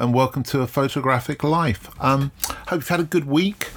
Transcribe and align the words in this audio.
And 0.00 0.14
welcome 0.14 0.44
to 0.44 0.60
a 0.60 0.68
photographic 0.68 1.42
life. 1.42 1.90
Um, 2.00 2.30
hope 2.68 2.82
you've 2.82 2.88
had 2.88 3.00
a 3.00 3.04
good 3.04 3.24
week. 3.24 3.72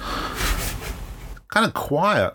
Kind 1.48 1.66
of 1.66 1.74
quiet 1.74 2.34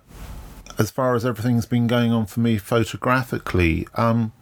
as 0.78 0.92
far 0.92 1.16
as 1.16 1.26
everything's 1.26 1.66
been 1.66 1.88
going 1.88 2.12
on 2.12 2.26
for 2.26 2.42
me 2.42 2.58
photographically. 2.58 3.88
Um, 3.96 4.34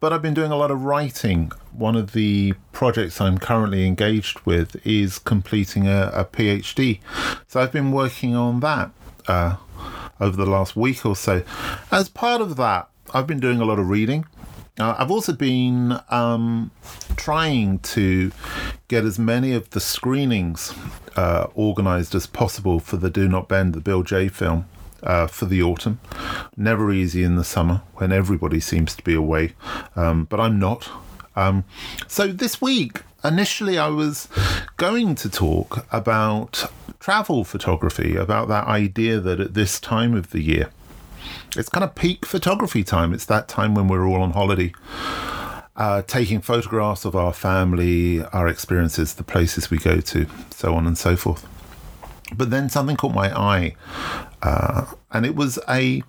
but 0.00 0.12
I've 0.12 0.20
been 0.20 0.34
doing 0.34 0.50
a 0.50 0.56
lot 0.56 0.72
of 0.72 0.82
writing. 0.82 1.52
One 1.70 1.94
of 1.94 2.10
the 2.10 2.54
projects 2.72 3.20
I'm 3.20 3.38
currently 3.38 3.86
engaged 3.86 4.40
with 4.40 4.84
is 4.84 5.20
completing 5.20 5.86
a, 5.86 6.10
a 6.12 6.24
PhD. 6.24 6.98
So 7.46 7.60
I've 7.60 7.70
been 7.70 7.92
working 7.92 8.34
on 8.34 8.58
that 8.60 8.90
uh, 9.28 9.58
over 10.18 10.36
the 10.36 10.44
last 10.44 10.74
week 10.74 11.06
or 11.06 11.14
so. 11.14 11.44
As 11.92 12.08
part 12.08 12.40
of 12.40 12.56
that, 12.56 12.88
I've 13.14 13.28
been 13.28 13.38
doing 13.38 13.60
a 13.60 13.64
lot 13.64 13.78
of 13.78 13.88
reading. 13.88 14.26
I've 14.78 15.10
also 15.10 15.32
been 15.32 15.98
um, 16.10 16.70
trying 17.16 17.78
to 17.80 18.30
get 18.88 19.04
as 19.04 19.18
many 19.18 19.52
of 19.52 19.70
the 19.70 19.80
screenings 19.80 20.74
uh, 21.16 21.46
organised 21.56 22.14
as 22.14 22.26
possible 22.26 22.78
for 22.78 22.96
the 22.96 23.10
Do 23.10 23.28
Not 23.28 23.48
Bend, 23.48 23.72
the 23.74 23.80
Bill 23.80 24.02
Jay 24.02 24.28
film. 24.28 24.66
Uh, 25.02 25.26
for 25.26 25.44
the 25.44 25.62
autumn. 25.62 26.00
Never 26.56 26.90
easy 26.90 27.22
in 27.22 27.36
the 27.36 27.44
summer 27.44 27.82
when 27.96 28.10
everybody 28.10 28.58
seems 28.58 28.96
to 28.96 29.04
be 29.04 29.14
away, 29.14 29.52
um, 29.94 30.24
but 30.24 30.40
I'm 30.40 30.58
not. 30.58 30.88
Um, 31.36 31.64
so 32.08 32.28
this 32.28 32.60
week, 32.60 33.02
initially, 33.22 33.78
I 33.78 33.88
was 33.88 34.26
going 34.78 35.14
to 35.16 35.28
talk 35.28 35.86
about 35.92 36.64
travel 36.98 37.44
photography, 37.44 38.16
about 38.16 38.48
that 38.48 38.66
idea 38.66 39.20
that 39.20 39.38
at 39.38 39.54
this 39.54 39.78
time 39.78 40.14
of 40.14 40.30
the 40.30 40.40
year, 40.40 40.70
it's 41.56 41.68
kind 41.68 41.84
of 41.84 41.94
peak 41.94 42.26
photography 42.26 42.84
time. 42.84 43.12
It's 43.12 43.26
that 43.26 43.48
time 43.48 43.74
when 43.74 43.88
we're 43.88 44.06
all 44.06 44.22
on 44.22 44.32
holiday, 44.32 44.72
uh, 45.76 46.02
taking 46.02 46.40
photographs 46.40 47.04
of 47.04 47.14
our 47.14 47.32
family, 47.32 48.24
our 48.26 48.48
experiences, 48.48 49.14
the 49.14 49.24
places 49.24 49.70
we 49.70 49.78
go 49.78 50.00
to, 50.00 50.26
so 50.50 50.74
on 50.74 50.86
and 50.86 50.96
so 50.96 51.16
forth. 51.16 51.46
But 52.34 52.50
then 52.50 52.68
something 52.68 52.96
caught 52.96 53.14
my 53.14 53.36
eye, 53.36 53.76
uh, 54.42 54.86
and 55.12 55.24
it 55.24 55.36
was 55.36 55.58
a 55.68 56.02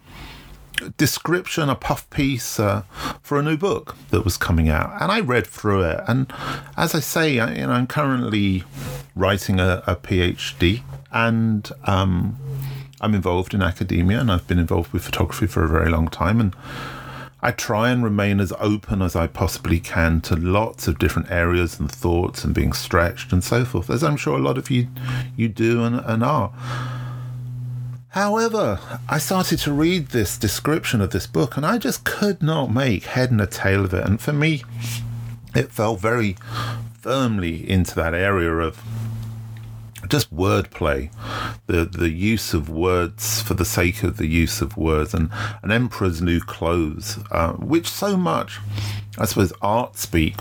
description, 0.97 1.69
a 1.69 1.75
puff 1.75 2.09
piece 2.09 2.59
uh, 2.59 2.83
for 3.21 3.39
a 3.39 3.43
new 3.43 3.57
book 3.57 3.95
that 4.09 4.23
was 4.23 4.37
coming 4.37 4.69
out, 4.69 5.01
and 5.01 5.11
I 5.11 5.19
read 5.19 5.45
through 5.47 5.83
it. 5.83 6.01
And 6.07 6.31
as 6.75 6.95
I 6.95 6.99
say, 6.99 7.39
I, 7.39 7.53
you 7.53 7.67
know, 7.67 7.71
I'm 7.71 7.87
currently 7.87 8.63
writing 9.15 9.59
a, 9.59 9.83
a 9.87 9.95
PhD, 9.95 10.81
and 11.11 11.69
um, 11.83 12.37
I'm 12.99 13.13
involved 13.13 13.53
in 13.53 13.61
academia, 13.61 14.19
and 14.19 14.31
I've 14.31 14.47
been 14.47 14.59
involved 14.59 14.91
with 14.91 15.03
photography 15.03 15.47
for 15.47 15.63
a 15.63 15.69
very 15.69 15.89
long 15.89 16.07
time, 16.07 16.39
and 16.39 16.55
I 17.39 17.51
try 17.51 17.91
and 17.91 18.03
remain 18.03 18.39
as 18.39 18.51
open 18.59 19.01
as 19.01 19.15
I 19.15 19.27
possibly 19.27 19.79
can 19.79 20.21
to 20.21 20.35
lots 20.35 20.87
of 20.87 20.97
different 20.97 21.29
areas 21.29 21.79
and 21.79 21.91
thoughts 21.91 22.43
and 22.43 22.55
being 22.55 22.73
stretched 22.73 23.31
and 23.31 23.43
so 23.43 23.63
forth, 23.63 23.91
as 23.91 24.03
I'm 24.03 24.17
sure 24.17 24.37
a 24.37 24.41
lot 24.41 24.57
of 24.57 24.71
you 24.71 24.87
you 25.35 25.47
do 25.47 25.83
and, 25.83 25.97
and 26.03 26.23
are. 26.23 26.51
However, 28.09 28.79
I 29.07 29.19
started 29.19 29.59
to 29.59 29.71
read 29.71 30.07
this 30.07 30.39
description 30.39 30.99
of 30.99 31.11
this 31.11 31.27
book 31.27 31.55
and 31.55 31.65
I 31.65 31.77
just 31.77 32.03
could 32.03 32.41
not 32.41 32.73
make 32.73 33.03
head 33.03 33.29
and 33.29 33.39
a 33.39 33.45
tail 33.45 33.85
of 33.85 33.93
it. 33.93 34.03
And 34.03 34.19
for 34.19 34.33
me, 34.33 34.63
it 35.53 35.71
fell 35.71 35.95
very 35.95 36.35
firmly 36.99 37.69
into 37.69 37.93
that 37.93 38.15
area 38.15 38.51
of 38.51 38.81
just 40.07 40.35
wordplay, 40.35 41.11
the 41.67 41.85
the 41.85 42.09
use 42.09 42.53
of 42.53 42.69
words 42.69 43.41
for 43.41 43.53
the 43.53 43.65
sake 43.65 44.03
of 44.03 44.17
the 44.17 44.27
use 44.27 44.61
of 44.61 44.77
words, 44.77 45.13
and 45.13 45.29
an 45.63 45.71
emperor's 45.71 46.21
new 46.21 46.39
clothes, 46.39 47.19
uh, 47.31 47.53
which 47.53 47.87
so 47.87 48.17
much, 48.17 48.59
I 49.17 49.25
suppose, 49.25 49.53
art 49.61 49.97
speak 49.97 50.35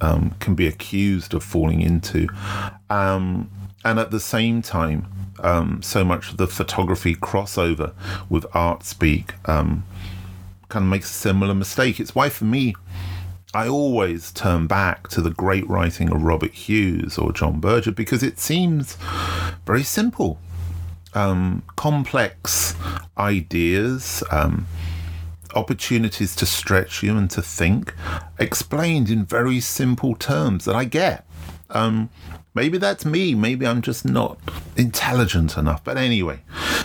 um, 0.00 0.34
can 0.38 0.54
be 0.54 0.66
accused 0.66 1.34
of 1.34 1.42
falling 1.42 1.80
into, 1.80 2.28
um, 2.90 3.50
and 3.84 3.98
at 3.98 4.10
the 4.10 4.20
same 4.20 4.62
time, 4.62 5.06
um, 5.40 5.82
so 5.82 6.04
much 6.04 6.30
of 6.30 6.36
the 6.36 6.46
photography 6.46 7.14
crossover 7.14 7.92
with 8.28 8.46
art 8.54 8.84
speak 8.84 9.34
um, 9.46 9.84
kind 10.68 10.84
of 10.84 10.90
makes 10.90 11.10
a 11.10 11.14
similar 11.14 11.54
mistake. 11.54 12.00
It's 12.00 12.14
why 12.14 12.28
for 12.28 12.44
me 12.44 12.74
I 13.56 13.68
always 13.68 14.32
turn 14.32 14.66
back 14.66 15.08
to 15.08 15.22
the 15.22 15.30
great 15.30 15.66
writing 15.66 16.12
of 16.12 16.22
Robert 16.22 16.52
Hughes 16.52 17.16
or 17.16 17.32
John 17.32 17.58
Berger 17.58 17.90
because 17.90 18.22
it 18.22 18.38
seems 18.38 18.98
very 19.64 19.82
simple. 19.82 20.38
Um, 21.14 21.62
complex 21.74 22.74
ideas, 23.16 24.22
um, 24.30 24.66
opportunities 25.54 26.36
to 26.36 26.44
stretch 26.44 27.02
you 27.02 27.16
and 27.16 27.30
to 27.30 27.40
think, 27.40 27.94
explained 28.38 29.08
in 29.08 29.24
very 29.24 29.60
simple 29.60 30.14
terms 30.16 30.66
that 30.66 30.76
I 30.76 30.84
get. 30.84 31.26
Um, 31.70 32.10
maybe 32.52 32.76
that's 32.76 33.06
me. 33.06 33.34
Maybe 33.34 33.66
I'm 33.66 33.80
just 33.80 34.04
not 34.04 34.38
intelligent 34.76 35.56
enough. 35.56 35.82
But 35.82 35.96
anyway, 35.96 36.40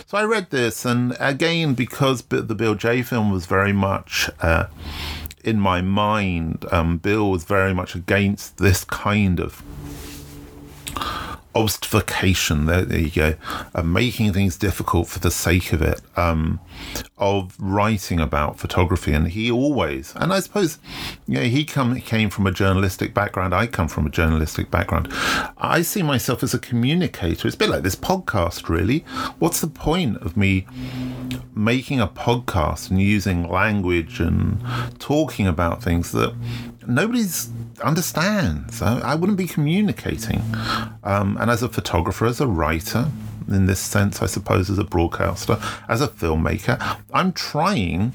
so 0.08 0.18
I 0.18 0.24
read 0.24 0.52
this, 0.52 0.86
and 0.86 1.18
again, 1.20 1.74
because 1.74 2.22
the 2.22 2.56
Bill 2.56 2.76
Jay 2.76 3.02
film 3.02 3.30
was 3.30 3.46
very 3.46 3.74
much. 3.74 4.30
Uh, 4.40 4.68
in 5.44 5.60
my 5.60 5.82
mind, 5.82 6.66
um, 6.72 6.98
Bill 6.98 7.30
was 7.32 7.44
very 7.44 7.74
much 7.74 7.96
against 7.96 8.58
this 8.58 8.84
kind 8.84 9.40
of 9.40 9.62
obstification. 11.56 12.66
There, 12.66 12.84
there 12.84 13.00
you 13.00 13.10
go. 13.10 13.84
Making 13.84 14.34
things 14.34 14.58
difficult 14.58 15.08
for 15.08 15.20
the 15.20 15.32
sake 15.32 15.74
of 15.74 15.82
it. 15.82 16.02
Um, 16.16 16.60
of 17.18 17.56
writing 17.60 18.20
about 18.20 18.60
photography, 18.60 19.14
and 19.14 19.28
he 19.28 19.52
always, 19.52 20.14
and 20.16 20.34
I 20.34 20.40
suppose, 20.40 20.80
you 21.28 21.36
know, 21.36 21.44
he 21.44 21.64
come 21.64 22.00
came 22.02 22.32
from 22.32 22.48
a 22.48 22.52
journalistic 22.52 23.14
background. 23.14 23.54
I 23.54 23.68
come 23.68 23.88
from 23.88 24.08
a 24.08 24.10
journalistic 24.10 24.72
background. 24.72 25.08
I 25.58 25.84
see 25.84 26.02
myself 26.02 26.42
as 26.42 26.56
a 26.56 26.60
communicator. 26.60 27.48
It's 27.48 27.56
a 27.56 27.60
bit 27.60 27.70
like 27.70 27.84
this 27.84 27.96
podcast, 27.96 28.70
really. 28.70 29.00
What's 29.38 29.62
the 29.62 29.68
point 29.68 30.18
of 30.18 30.36
me 30.36 30.66
making 31.56 32.00
a 32.00 32.08
podcast 32.08 32.90
and 32.90 33.00
using 33.00 33.48
language 33.48 34.20
and 34.20 34.60
talking 35.00 35.46
about 35.46 35.84
things 35.84 36.12
that 36.14 36.34
nobody's 36.88 37.50
understands? 37.84 38.82
I, 38.82 39.00
I 39.00 39.16
wouldn't 39.16 39.38
be 39.38 39.48
communicating. 39.48 40.42
Um, 41.04 41.38
and 41.40 41.50
as 41.50 41.64
a 41.64 41.70
photographer, 41.70 42.26
as 42.26 42.42
a 42.42 42.48
writer, 42.48 43.08
in 43.48 43.66
this 43.66 43.80
sense, 43.80 44.22
I 44.22 44.26
suppose, 44.26 44.70
as 44.70 44.78
a 44.78 44.84
broadcaster, 44.84 45.60
as 45.88 46.02
a 46.02 46.08
filmmaker. 46.08 47.00
I'm 47.14 47.34
trying 47.34 48.14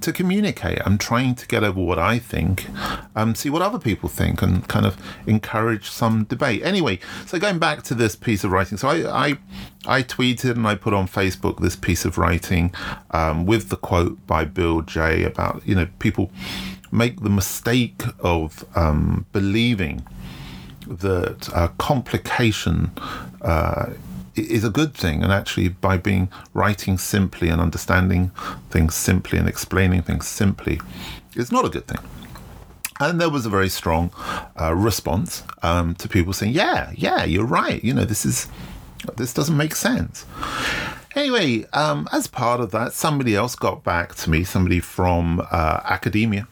to 0.00 0.12
communicate. 0.12 0.78
I'm 0.84 0.98
trying 0.98 1.34
to 1.36 1.46
get 1.46 1.64
over 1.64 1.80
what 1.80 1.98
I 1.98 2.18
think, 2.18 2.66
um, 3.14 3.34
see 3.34 3.50
what 3.50 3.62
other 3.62 3.78
people 3.78 4.08
think, 4.08 4.42
and 4.42 4.66
kind 4.68 4.86
of 4.86 4.96
encourage 5.26 5.88
some 5.88 6.24
debate. 6.24 6.62
Anyway, 6.62 6.98
so 7.26 7.38
going 7.38 7.58
back 7.58 7.82
to 7.84 7.94
this 7.94 8.16
piece 8.16 8.44
of 8.44 8.50
writing, 8.50 8.76
so 8.78 8.88
I 8.88 9.26
I, 9.26 9.38
I 9.86 10.02
tweeted 10.02 10.52
and 10.52 10.66
I 10.66 10.74
put 10.74 10.94
on 10.94 11.06
Facebook 11.08 11.60
this 11.60 11.76
piece 11.76 12.04
of 12.04 12.18
writing 12.18 12.74
um, 13.12 13.46
with 13.46 13.68
the 13.68 13.76
quote 13.76 14.26
by 14.26 14.44
Bill 14.44 14.82
Jay 14.82 15.22
about 15.24 15.62
you 15.64 15.74
know 15.74 15.88
people 15.98 16.30
make 16.90 17.20
the 17.20 17.30
mistake 17.30 18.02
of 18.20 18.64
um, 18.76 19.26
believing 19.32 20.06
that 20.86 21.48
uh, 21.52 21.68
complication 21.78 22.90
uh, 23.42 23.86
is 24.34 24.64
a 24.64 24.70
good 24.70 24.94
thing. 24.94 25.22
And 25.22 25.32
actually, 25.32 25.68
by 25.68 25.96
being 25.96 26.28
writing 26.54 26.98
simply 26.98 27.48
and 27.48 27.60
understanding 27.60 28.30
things 28.70 28.94
simply 28.94 29.38
and 29.38 29.48
explaining 29.48 30.02
things 30.02 30.28
simply, 30.28 30.80
it's 31.34 31.52
not 31.52 31.64
a 31.64 31.68
good 31.68 31.86
thing. 31.86 31.98
And 32.98 33.20
there 33.20 33.28
was 33.28 33.44
a 33.44 33.50
very 33.50 33.68
strong 33.68 34.10
uh, 34.58 34.74
response 34.74 35.42
um, 35.62 35.94
to 35.96 36.08
people 36.08 36.32
saying, 36.32 36.52
"Yeah, 36.52 36.92
yeah, 36.94 37.24
you're 37.24 37.44
right. 37.44 37.82
You 37.84 37.92
know, 37.92 38.04
this 38.04 38.24
is 38.24 38.48
this 39.16 39.34
doesn't 39.34 39.56
make 39.56 39.74
sense." 39.74 40.24
Anyway, 41.14 41.64
um, 41.72 42.08
as 42.12 42.26
part 42.26 42.60
of 42.60 42.70
that, 42.72 42.92
somebody 42.92 43.34
else 43.34 43.54
got 43.54 43.82
back 43.82 44.14
to 44.14 44.30
me, 44.30 44.44
somebody 44.44 44.80
from 44.80 45.40
uh, 45.50 45.80
academia, 45.84 46.46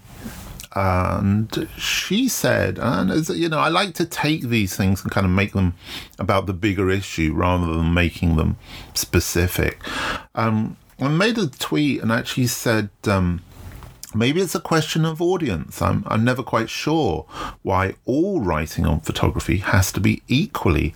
and 0.75 1.69
she 1.79 2.29
said, 2.29 2.79
and 2.81 3.29
you 3.29 3.49
know, 3.49 3.59
I 3.59 3.69
like 3.69 3.94
to 3.94 4.05
take 4.05 4.43
these 4.43 4.76
things 4.76 5.03
and 5.03 5.11
kind 5.11 5.25
of 5.25 5.31
make 5.31 5.53
them 5.53 5.75
about 6.19 6.47
the 6.47 6.53
bigger 6.53 6.91
issue 6.91 7.32
rather 7.32 7.67
than 7.67 7.94
making 7.94 8.37
them 8.37 8.56
specific. 8.93 9.81
Um, 10.35 10.76
I 11.00 11.09
made 11.09 11.38
a 11.38 11.47
tweet 11.47 12.03
and 12.03 12.11
actually 12.11 12.49
said, 12.49 12.91
um, 13.05 13.41
maybe 14.15 14.41
it's 14.41 14.56
a 14.56 14.61
question 14.61 15.05
of 15.05 15.23
audience. 15.23 15.81
I'm, 15.81 16.03
I'm 16.09 16.25
never 16.25 16.43
quite 16.43 16.71
sure 16.71 17.26
why 17.62 17.94
all 18.05 18.41
writing 18.41 18.85
on 18.85 19.00
photography 19.00 19.59
has 19.59 19.93
to 19.93 20.00
be 20.00 20.23
equally 20.26 20.94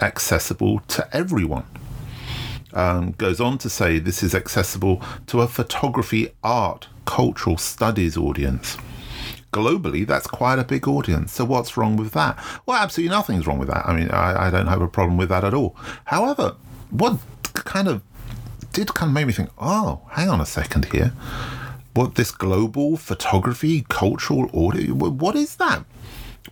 accessible 0.00 0.80
to 0.88 1.16
everyone. 1.16 1.66
Um, 2.72 3.12
goes 3.12 3.38
on 3.38 3.58
to 3.58 3.70
say 3.70 3.98
this 3.98 4.22
is 4.22 4.34
accessible 4.34 5.00
to 5.26 5.42
a 5.42 5.46
photography, 5.46 6.32
art, 6.42 6.88
cultural 7.04 7.58
studies 7.58 8.16
audience 8.16 8.78
globally, 9.52 10.06
that's 10.06 10.26
quite 10.26 10.58
a 10.58 10.64
big 10.64 10.88
audience. 10.88 11.32
So 11.32 11.44
what's 11.44 11.76
wrong 11.76 11.96
with 11.96 12.12
that? 12.12 12.38
Well, 12.66 12.78
absolutely 12.78 13.14
nothing's 13.14 13.46
wrong 13.46 13.58
with 13.58 13.68
that. 13.68 13.86
I 13.86 13.94
mean, 13.94 14.10
I, 14.10 14.46
I 14.46 14.50
don't 14.50 14.66
have 14.66 14.82
a 14.82 14.88
problem 14.88 15.16
with 15.16 15.28
that 15.28 15.44
at 15.44 15.54
all. 15.54 15.76
However, 16.06 16.56
what 16.90 17.18
kind 17.54 17.88
of 17.88 18.02
did 18.72 18.94
kind 18.94 19.10
of 19.10 19.14
make 19.14 19.26
me 19.26 19.32
think, 19.32 19.50
oh, 19.58 20.00
hang 20.10 20.28
on 20.28 20.40
a 20.40 20.46
second 20.46 20.86
here. 20.86 21.12
What 21.94 22.14
this 22.14 22.30
global 22.30 22.96
photography 22.96 23.84
cultural 23.88 24.48
audience? 24.52 24.94
What 24.94 25.36
is 25.36 25.56
that? 25.56 25.84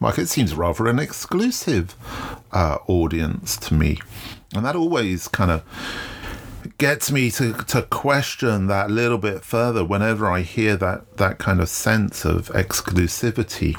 Like, 0.00 0.18
it 0.18 0.28
seems 0.28 0.54
rather 0.54 0.86
an 0.86 0.98
exclusive 0.98 1.94
uh, 2.52 2.78
audience 2.86 3.56
to 3.58 3.74
me. 3.74 3.98
And 4.54 4.64
that 4.64 4.76
always 4.76 5.28
kind 5.28 5.50
of 5.50 5.62
gets 6.80 7.12
me 7.12 7.30
to, 7.30 7.52
to 7.52 7.82
question 7.82 8.66
that 8.68 8.90
little 8.90 9.18
bit 9.18 9.44
further 9.44 9.84
whenever 9.84 10.26
I 10.26 10.40
hear 10.40 10.78
that, 10.78 11.18
that 11.18 11.36
kind 11.36 11.60
of 11.60 11.68
sense 11.68 12.24
of 12.24 12.48
exclusivity. 12.48 13.76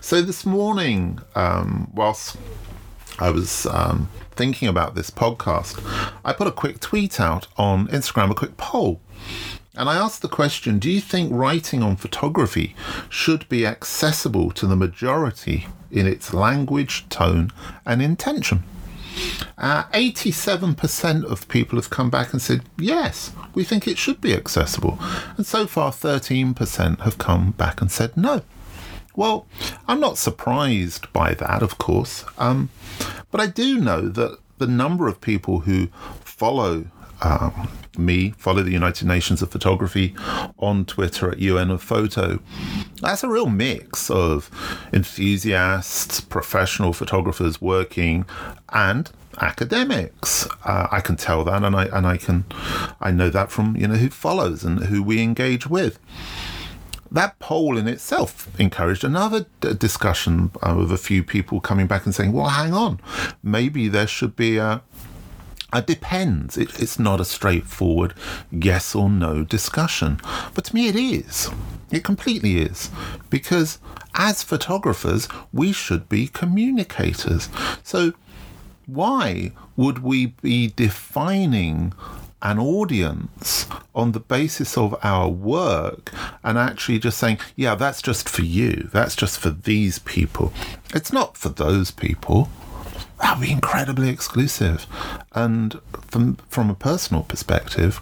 So 0.00 0.22
this 0.22 0.46
morning, 0.46 1.18
um, 1.34 1.90
whilst 1.92 2.36
I 3.18 3.30
was 3.30 3.66
um, 3.66 4.08
thinking 4.30 4.68
about 4.68 4.94
this 4.94 5.10
podcast, 5.10 5.82
I 6.24 6.32
put 6.32 6.46
a 6.46 6.52
quick 6.52 6.78
tweet 6.78 7.18
out 7.18 7.48
on 7.56 7.88
Instagram, 7.88 8.30
a 8.30 8.34
quick 8.36 8.56
poll. 8.56 9.00
And 9.74 9.88
I 9.88 9.96
asked 9.96 10.22
the 10.22 10.28
question 10.28 10.78
Do 10.78 10.88
you 10.88 11.00
think 11.00 11.32
writing 11.32 11.82
on 11.82 11.96
photography 11.96 12.76
should 13.08 13.48
be 13.48 13.66
accessible 13.66 14.52
to 14.52 14.68
the 14.68 14.76
majority 14.76 15.66
in 15.90 16.06
its 16.06 16.32
language, 16.32 17.08
tone, 17.08 17.50
and 17.84 18.00
intention? 18.00 18.62
Uh, 19.58 19.84
87% 19.92 21.24
of 21.24 21.48
people 21.48 21.78
have 21.78 21.90
come 21.90 22.10
back 22.10 22.32
and 22.32 22.40
said, 22.40 22.62
yes, 22.78 23.32
we 23.54 23.64
think 23.64 23.86
it 23.86 23.98
should 23.98 24.20
be 24.20 24.34
accessible. 24.34 24.98
And 25.36 25.46
so 25.46 25.66
far, 25.66 25.92
13% 25.92 27.00
have 27.00 27.18
come 27.18 27.52
back 27.52 27.80
and 27.80 27.90
said 27.90 28.16
no. 28.16 28.42
Well, 29.14 29.46
I'm 29.88 30.00
not 30.00 30.18
surprised 30.18 31.12
by 31.12 31.34
that, 31.34 31.62
of 31.62 31.78
course, 31.78 32.24
um, 32.38 32.70
but 33.30 33.40
I 33.40 33.46
do 33.46 33.78
know 33.78 34.08
that 34.08 34.38
the 34.58 34.66
number 34.66 35.08
of 35.08 35.20
people 35.20 35.60
who 35.60 35.88
follow 36.24 36.86
um, 37.22 37.68
me, 37.98 38.30
follow 38.38 38.62
the 38.62 38.70
United 38.70 39.06
Nations 39.06 39.42
of 39.42 39.50
Photography 39.50 40.14
on 40.58 40.84
Twitter 40.84 41.30
at 41.30 41.38
UN 41.38 41.70
of 41.70 41.82
Photo. 41.82 42.40
That's 43.00 43.22
a 43.22 43.28
real 43.28 43.48
mix 43.48 44.10
of 44.10 44.50
enthusiasts, 44.92 46.20
professional 46.20 46.92
photographers 46.92 47.60
working, 47.60 48.24
and 48.70 49.10
academics. 49.40 50.46
Uh, 50.64 50.88
I 50.90 51.00
can 51.00 51.16
tell 51.16 51.44
that, 51.44 51.62
and 51.62 51.76
I 51.76 51.84
and 51.86 52.06
I 52.06 52.16
can 52.16 52.44
I 53.00 53.10
know 53.10 53.30
that 53.30 53.50
from 53.50 53.76
you 53.76 53.88
know 53.88 53.96
who 53.96 54.10
follows 54.10 54.64
and 54.64 54.84
who 54.84 55.02
we 55.02 55.22
engage 55.22 55.66
with. 55.66 55.98
That 57.12 57.40
poll 57.40 57.76
in 57.76 57.88
itself 57.88 58.48
encouraged 58.60 59.02
another 59.02 59.46
d- 59.60 59.74
discussion 59.74 60.52
uh, 60.62 60.76
with 60.78 60.92
a 60.92 60.96
few 60.96 61.24
people 61.24 61.60
coming 61.60 61.86
back 61.88 62.04
and 62.06 62.14
saying, 62.14 62.32
"Well, 62.32 62.48
hang 62.48 62.72
on, 62.72 63.00
maybe 63.42 63.88
there 63.88 64.06
should 64.06 64.36
be 64.36 64.58
a." 64.58 64.82
It 65.72 65.86
depends. 65.86 66.58
It, 66.58 66.80
it's 66.80 66.98
not 66.98 67.20
a 67.20 67.24
straightforward 67.24 68.14
yes 68.50 68.94
or 68.94 69.08
no 69.08 69.44
discussion. 69.44 70.20
But 70.54 70.64
to 70.66 70.74
me, 70.74 70.88
it 70.88 70.96
is. 70.96 71.48
It 71.90 72.04
completely 72.04 72.58
is. 72.58 72.90
Because 73.28 73.78
as 74.14 74.42
photographers, 74.42 75.28
we 75.52 75.72
should 75.72 76.08
be 76.08 76.26
communicators. 76.28 77.48
So, 77.82 78.12
why 78.86 79.52
would 79.76 80.00
we 80.00 80.26
be 80.26 80.72
defining 80.74 81.92
an 82.42 82.58
audience 82.58 83.66
on 83.94 84.12
the 84.12 84.20
basis 84.20 84.76
of 84.76 84.98
our 85.02 85.28
work 85.28 86.10
and 86.42 86.58
actually 86.58 86.98
just 86.98 87.18
saying, 87.18 87.38
yeah, 87.54 87.74
that's 87.74 88.02
just 88.02 88.28
for 88.28 88.42
you, 88.42 88.88
that's 88.92 89.14
just 89.14 89.38
for 89.38 89.50
these 89.50 90.00
people? 90.00 90.52
It's 90.92 91.12
not 91.12 91.36
for 91.36 91.50
those 91.50 91.90
people 91.90 92.48
that 93.30 93.38
would 93.38 93.46
be 93.46 93.52
incredibly 93.52 94.08
exclusive. 94.08 94.88
And 95.30 95.80
from 96.08 96.34
from 96.48 96.68
a 96.68 96.74
personal 96.74 97.22
perspective, 97.22 98.00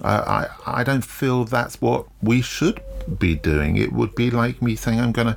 I, 0.00 0.48
I, 0.66 0.80
I 0.80 0.82
don't 0.82 1.04
feel 1.04 1.44
that's 1.44 1.78
what 1.82 2.06
we 2.22 2.40
should 2.40 2.80
be 3.18 3.34
doing. 3.34 3.76
It 3.76 3.92
would 3.92 4.14
be 4.14 4.30
like 4.30 4.62
me 4.62 4.74
saying 4.74 4.98
I'm 4.98 5.12
going 5.12 5.26
to 5.26 5.36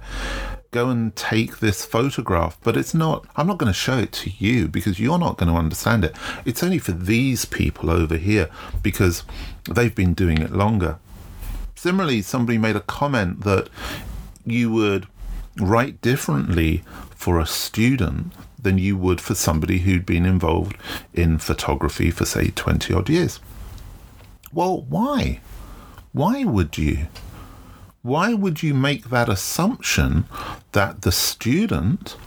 go 0.72 0.90
and 0.90 1.14
take 1.18 1.60
this 1.60 1.86
photograph, 1.86 2.58
but 2.64 2.78
it's 2.78 2.94
not. 2.94 3.26
I'm 3.36 3.48
not 3.48 3.58
going 3.58 3.70
to 3.70 3.78
show 3.78 3.98
it 3.98 4.14
to 4.14 4.30
you 4.30 4.70
because 4.70 5.02
you're 5.02 5.20
not 5.20 5.36
going 5.36 5.52
to 5.52 5.60
understand 5.60 6.06
it. 6.06 6.16
It's 6.46 6.64
only 6.64 6.80
for 6.80 6.94
these 6.94 7.44
people 7.44 7.90
over 7.90 8.16
here 8.16 8.50
because 8.82 9.26
they've 9.70 9.94
been 9.94 10.14
doing 10.14 10.38
it 10.38 10.54
longer. 10.54 10.98
Similarly, 11.76 12.22
somebody 12.22 12.58
made 12.58 12.78
a 12.78 12.88
comment 13.00 13.42
that 13.42 13.68
you 14.46 14.72
would 14.72 15.08
write 15.60 16.00
differently 16.00 16.84
for 17.10 17.38
a 17.38 17.46
student 17.46 18.32
than 18.66 18.80
you 18.80 18.98
would 18.98 19.22
for 19.22 19.36
somebody 19.36 19.78
who'd 19.78 20.08
been 20.08 20.26
involved 20.26 20.76
in 21.14 21.38
photography 21.38 22.10
for, 22.10 22.26
say, 22.26 22.50
20 22.50 22.94
odd 22.96 23.10
years. 23.10 23.40
Well, 24.52 24.82
why? 24.90 25.40
Why 26.14 26.44
would 26.44 26.76
you? 26.76 27.08
Why 28.02 28.34
would 28.34 28.64
you 28.64 28.74
make 28.74 29.10
that 29.12 29.30
assumption 29.30 30.26
that 30.72 31.04
the 31.04 31.12
student 31.12 32.18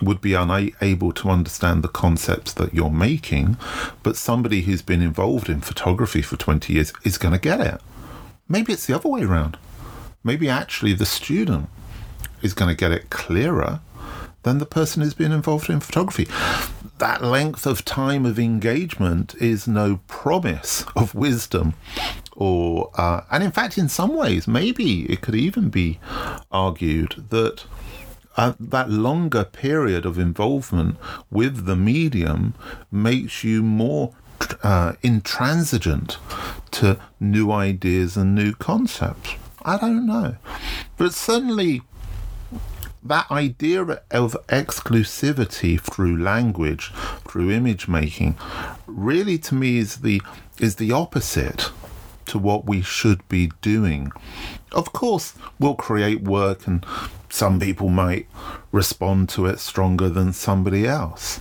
would 0.00 0.22
be 0.22 0.32
unable 0.32 1.12
to 1.12 1.28
understand 1.28 1.82
the 1.82 1.88
concepts 1.88 2.54
that 2.54 2.72
you're 2.72 2.90
making, 2.90 3.58
but 4.02 4.16
somebody 4.16 4.62
who's 4.62 4.82
been 4.82 5.02
involved 5.02 5.50
in 5.50 5.60
photography 5.60 6.22
for 6.22 6.36
20 6.36 6.72
years 6.72 6.92
is 7.04 7.18
going 7.18 7.34
to 7.34 7.38
get 7.38 7.60
it? 7.60 7.80
Maybe 8.48 8.72
it's 8.72 8.86
the 8.86 8.94
other 8.94 9.10
way 9.10 9.24
around. 9.24 9.58
Maybe 10.24 10.48
actually 10.48 10.94
the 10.94 11.04
student 11.04 11.68
is 12.40 12.54
going 12.54 12.70
to 12.70 12.80
get 12.80 12.92
it 12.92 13.10
clearer 13.10 13.80
than 14.42 14.58
the 14.58 14.66
person 14.66 15.02
who's 15.02 15.14
been 15.14 15.32
involved 15.32 15.70
in 15.70 15.80
photography. 15.80 16.28
That 16.98 17.22
length 17.22 17.66
of 17.66 17.84
time 17.84 18.26
of 18.26 18.38
engagement 18.38 19.34
is 19.36 19.66
no 19.66 20.00
promise 20.06 20.84
of 20.96 21.14
wisdom. 21.14 21.74
Or, 22.34 22.90
uh, 22.94 23.22
and 23.30 23.42
in 23.42 23.52
fact, 23.52 23.78
in 23.78 23.88
some 23.88 24.14
ways, 24.14 24.48
maybe 24.48 25.04
it 25.10 25.20
could 25.20 25.34
even 25.34 25.68
be 25.68 26.00
argued 26.50 27.26
that 27.30 27.64
uh, 28.36 28.54
that 28.58 28.88
longer 28.88 29.44
period 29.44 30.06
of 30.06 30.18
involvement 30.18 30.96
with 31.30 31.66
the 31.66 31.76
medium 31.76 32.54
makes 32.90 33.44
you 33.44 33.62
more 33.62 34.14
uh, 34.62 34.94
intransigent 35.02 36.16
to 36.70 36.98
new 37.20 37.52
ideas 37.52 38.16
and 38.16 38.34
new 38.34 38.54
concepts. 38.54 39.34
I 39.64 39.76
don't 39.76 40.06
know. 40.06 40.36
But 40.96 41.14
certainly, 41.14 41.82
that 43.04 43.30
idea 43.30 43.82
of 44.10 44.36
exclusivity 44.48 45.80
through 45.80 46.22
language, 46.22 46.92
through 47.28 47.50
image 47.50 47.88
making, 47.88 48.36
really 48.86 49.38
to 49.38 49.54
me 49.54 49.78
is 49.78 49.96
the 49.98 50.22
is 50.58 50.76
the 50.76 50.92
opposite 50.92 51.70
to 52.26 52.38
what 52.38 52.66
we 52.66 52.80
should 52.82 53.26
be 53.28 53.50
doing. 53.60 54.12
Of 54.70 54.92
course, 54.92 55.34
we'll 55.58 55.74
create 55.74 56.22
work 56.22 56.66
and 56.66 56.86
some 57.28 57.58
people 57.58 57.88
might 57.88 58.26
respond 58.70 59.28
to 59.30 59.46
it 59.46 59.58
stronger 59.58 60.08
than 60.08 60.32
somebody 60.32 60.86
else. 60.86 61.40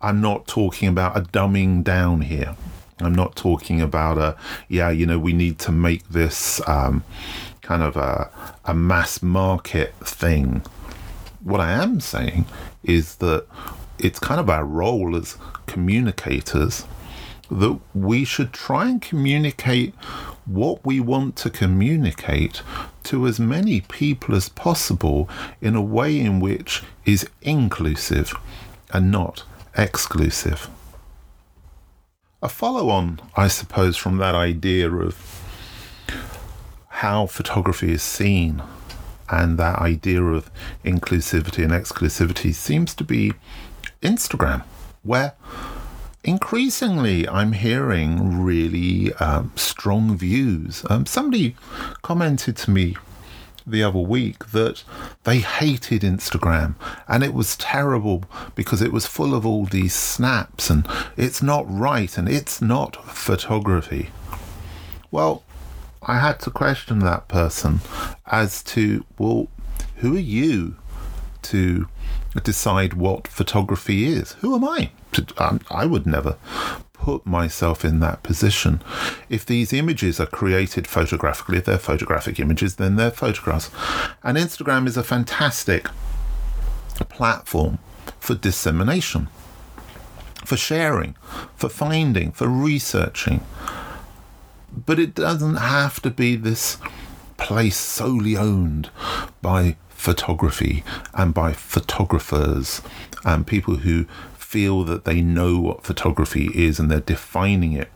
I'm 0.00 0.20
not 0.20 0.46
talking 0.46 0.88
about 0.88 1.16
a 1.16 1.20
dumbing 1.20 1.84
down 1.84 2.22
here. 2.22 2.56
I'm 3.00 3.14
not 3.14 3.36
talking 3.36 3.80
about 3.80 4.18
a, 4.18 4.36
yeah, 4.68 4.90
you 4.90 5.06
know, 5.06 5.18
we 5.18 5.32
need 5.32 5.58
to 5.60 5.72
make 5.72 6.08
this 6.08 6.66
um, 6.68 7.04
kind 7.60 7.82
of 7.82 7.96
a, 7.96 8.30
a 8.64 8.74
mass 8.74 9.22
market 9.22 9.94
thing 10.00 10.62
what 11.44 11.60
I 11.60 11.72
am 11.72 12.00
saying 12.00 12.46
is 12.82 13.16
that 13.16 13.46
it's 13.98 14.18
kind 14.18 14.40
of 14.40 14.50
our 14.50 14.64
role 14.64 15.16
as 15.16 15.36
communicators 15.66 16.84
that 17.50 17.78
we 17.94 18.24
should 18.24 18.52
try 18.52 18.88
and 18.88 19.02
communicate 19.02 19.94
what 20.46 20.84
we 20.84 20.98
want 21.00 21.36
to 21.36 21.50
communicate 21.50 22.62
to 23.04 23.26
as 23.26 23.38
many 23.38 23.80
people 23.82 24.34
as 24.34 24.48
possible 24.48 25.28
in 25.60 25.74
a 25.74 25.82
way 25.82 26.18
in 26.18 26.40
which 26.40 26.82
is 27.04 27.28
inclusive 27.42 28.34
and 28.90 29.10
not 29.10 29.44
exclusive. 29.76 30.68
A 32.42 32.48
follow 32.48 32.88
on, 32.88 33.20
I 33.36 33.48
suppose, 33.48 33.96
from 33.96 34.16
that 34.16 34.34
idea 34.34 34.90
of 34.90 35.42
how 36.88 37.26
photography 37.26 37.92
is 37.92 38.02
seen 38.02 38.62
and 39.28 39.58
that 39.58 39.78
idea 39.78 40.22
of 40.22 40.50
inclusivity 40.84 41.62
and 41.64 41.72
exclusivity 41.72 42.54
seems 42.54 42.94
to 42.94 43.04
be 43.04 43.32
Instagram, 44.02 44.62
where 45.02 45.34
increasingly 46.24 47.28
I'm 47.28 47.52
hearing 47.52 48.42
really 48.42 49.12
um, 49.14 49.52
strong 49.56 50.16
views. 50.16 50.84
Um, 50.88 51.06
somebody 51.06 51.56
commented 52.02 52.56
to 52.58 52.70
me 52.70 52.96
the 53.66 53.82
other 53.82 53.98
week 53.98 54.50
that 54.50 54.82
they 55.24 55.38
hated 55.38 56.02
Instagram 56.02 56.74
and 57.06 57.22
it 57.22 57.32
was 57.32 57.56
terrible 57.56 58.24
because 58.54 58.82
it 58.82 58.92
was 58.92 59.06
full 59.06 59.34
of 59.34 59.46
all 59.46 59.66
these 59.66 59.94
snaps 59.94 60.68
and 60.68 60.86
it's 61.16 61.42
not 61.42 61.64
right 61.68 62.18
and 62.18 62.28
it's 62.28 62.60
not 62.60 62.96
photography. 63.14 64.10
Well, 65.10 65.44
I 66.04 66.18
had 66.18 66.40
to 66.40 66.50
question 66.50 66.98
that 67.00 67.28
person 67.28 67.80
as 68.26 68.62
to, 68.64 69.04
well, 69.18 69.48
who 69.96 70.16
are 70.16 70.20
you 70.20 70.76
to 71.42 71.86
decide 72.42 72.94
what 72.94 73.28
photography 73.28 74.06
is? 74.06 74.32
Who 74.40 74.54
am 74.54 74.64
I? 74.64 74.90
Um, 75.38 75.60
I 75.70 75.86
would 75.86 76.06
never 76.06 76.36
put 76.92 77.26
myself 77.26 77.84
in 77.84 78.00
that 78.00 78.22
position. 78.22 78.80
If 79.28 79.44
these 79.44 79.72
images 79.72 80.18
are 80.20 80.26
created 80.26 80.86
photographically, 80.86 81.58
if 81.58 81.64
they're 81.64 81.78
photographic 81.78 82.40
images, 82.40 82.76
then 82.76 82.96
they're 82.96 83.10
photographs. 83.10 83.70
And 84.22 84.38
Instagram 84.38 84.86
is 84.86 84.96
a 84.96 85.02
fantastic 85.02 85.88
platform 87.08 87.78
for 88.18 88.34
dissemination, 88.34 89.28
for 90.44 90.56
sharing, 90.56 91.16
for 91.56 91.68
finding, 91.68 92.32
for 92.32 92.48
researching. 92.48 93.44
But 94.74 94.98
it 94.98 95.14
doesn't 95.14 95.56
have 95.56 96.00
to 96.02 96.10
be 96.10 96.36
this 96.36 96.78
place 97.36 97.76
solely 97.76 98.36
owned 98.36 98.90
by 99.40 99.76
photography 99.88 100.82
and 101.14 101.32
by 101.32 101.52
photographers 101.52 102.82
and 103.24 103.46
people 103.46 103.76
who 103.76 104.04
feel 104.36 104.84
that 104.84 105.04
they 105.04 105.20
know 105.20 105.58
what 105.58 105.84
photography 105.84 106.50
is 106.54 106.78
and 106.78 106.90
they're 106.90 107.00
defining 107.00 107.72
it. 107.72 107.90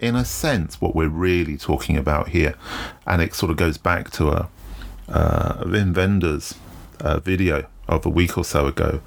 In 0.00 0.16
a 0.16 0.24
sense, 0.24 0.80
what 0.80 0.96
we're 0.96 1.08
really 1.08 1.56
talking 1.56 1.96
about 1.96 2.28
here, 2.28 2.54
and 3.06 3.20
it 3.22 3.34
sort 3.34 3.50
of 3.50 3.56
goes 3.56 3.76
back 3.76 4.10
to 4.12 4.30
a 4.30 4.48
uh, 5.08 5.64
Wim 5.64 5.94
Wenders 5.94 6.54
uh, 7.00 7.20
video 7.20 7.66
of 7.88 8.06
a 8.06 8.08
week 8.08 8.38
or 8.38 8.44
so 8.44 8.66
ago, 8.66 9.00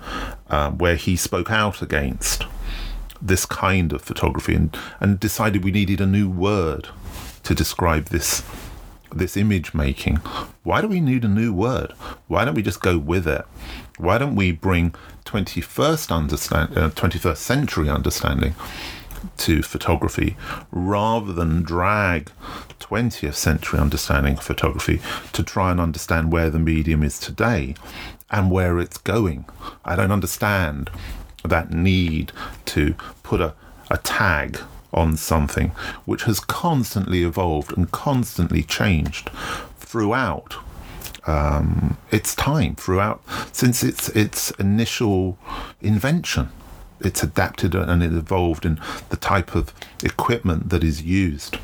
um, 0.50 0.78
where 0.78 0.96
he 0.96 1.16
spoke 1.16 1.52
out 1.52 1.82
against 1.82 2.44
this 3.26 3.46
kind 3.46 3.92
of 3.92 4.02
photography 4.02 4.56
and, 4.56 4.78
and 5.00 5.20
decided 5.20 5.64
we 5.64 5.72
needed 5.72 6.00
a 6.00 6.06
new 6.06 6.30
word 6.30 6.90
to 7.44 7.56
describe 7.56 8.06
this 8.06 8.44
this 9.14 9.38
image 9.38 9.74
making. 9.74 10.18
Why 10.64 10.82
do 10.82 10.90
we 10.90 11.00
need 11.00 11.24
a 11.24 11.30
new 11.30 11.54
word? 11.54 11.94
Why 12.28 12.44
don't 12.44 12.56
we 12.56 12.62
just 12.62 12.82
go 12.82 12.98
with 12.98 13.26
it? 13.28 13.46
Why 13.98 14.18
don't 14.18 14.36
we 14.36 14.52
bring 14.52 14.94
21st 15.24 16.12
understand 16.12 16.78
uh, 16.78 16.90
21st 16.90 17.38
century 17.38 17.90
understanding 17.90 18.56
to 19.38 19.64
photography 19.64 20.36
rather 20.70 21.32
than 21.34 21.64
drag 21.64 22.30
20th 22.80 23.36
century 23.36 23.80
understanding 23.80 24.36
photography 24.36 25.02
to 25.32 25.44
try 25.44 25.72
and 25.72 25.80
understand 25.80 26.32
where 26.32 26.50
the 26.50 26.60
medium 26.60 27.02
is 27.02 27.20
today 27.20 27.74
and 28.30 28.52
where 28.52 28.80
it's 28.80 28.98
going. 28.98 29.46
I 29.84 29.96
don't 29.96 30.12
understand 30.12 30.90
that 31.48 31.72
need 31.72 32.32
to 32.66 32.96
put 33.24 33.42
a, 33.42 33.54
a 33.90 33.98
tag 33.98 34.60
on 34.94 35.18
something 35.18 35.70
which 36.06 36.24
has 36.24 36.40
constantly 36.40 37.24
evolved 37.24 37.78
and 37.78 37.92
constantly 37.92 38.64
changed 38.64 39.30
throughout 39.78 40.56
um, 41.28 41.98
its 42.12 42.36
time, 42.36 42.76
throughout 42.76 43.22
since 43.52 43.84
its 43.84 44.10
its 44.10 44.52
initial 44.52 45.38
invention. 45.82 46.50
It's 47.02 47.24
adapted 47.24 47.76
and 47.76 48.02
it 48.02 48.14
evolved 48.14 48.66
in 48.66 48.80
the 49.10 49.18
type 49.18 49.54
of 49.54 49.74
equipment 50.02 50.70
that 50.70 50.84
is 50.84 51.02
used 51.02 51.58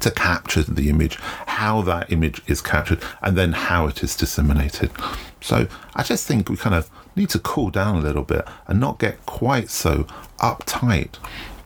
to 0.00 0.10
capture 0.10 0.62
the 0.62 0.88
image, 0.88 1.16
how 1.46 1.82
that 1.82 2.12
image 2.12 2.42
is 2.46 2.60
captured, 2.60 3.02
and 3.22 3.36
then 3.36 3.52
how 3.52 3.86
it 3.86 4.02
is 4.02 4.14
disseminated. 4.14 4.90
So 5.40 5.68
I 5.94 6.02
just 6.02 6.26
think 6.26 6.48
we 6.48 6.56
kind 6.56 6.74
of 6.74 6.90
need 7.14 7.30
to 7.30 7.38
cool 7.38 7.70
down 7.70 7.96
a 7.96 8.00
little 8.00 8.24
bit 8.24 8.46
and 8.66 8.80
not 8.80 8.98
get 8.98 9.24
quite 9.26 9.70
so 9.70 10.06
uptight 10.38 11.16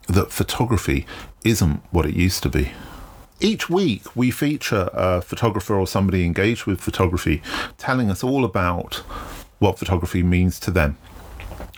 that 0.07 0.33
photography 0.33 1.07
isn't 1.45 1.83
what 1.91 2.07
it 2.07 2.15
used 2.15 2.43
to 2.43 2.49
be. 2.49 2.73
Each 3.41 3.71
week, 3.71 4.15
we 4.15 4.31
feature 4.31 4.91
a 4.93 5.23
photographer 5.23 5.75
or 5.75 5.87
somebody 5.87 6.25
engaged 6.25 6.67
with 6.67 6.81
photography 6.81 7.43
telling 7.79 8.11
us 8.11 8.23
all 8.23 8.45
about 8.45 8.97
what 9.59 9.79
photography 9.79 10.23
means 10.23 10.61
to 10.61 10.71
them. 10.71 10.99